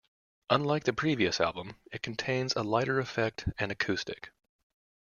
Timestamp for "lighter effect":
2.63-3.47